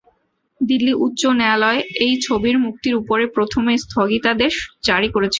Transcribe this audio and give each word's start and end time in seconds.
দিল্লি 0.61 0.93
উচ্চ 1.05 1.21
ন্যায়ালয় 1.31 1.79
এই 2.05 2.13
ছবির 2.25 2.55
মুক্তির 2.65 2.95
উপরে 3.01 3.23
প্রথমে 3.35 3.73
স্থগিতাদেশ 3.83 4.53
জারি 4.87 5.07
করেছিল। 5.07 5.29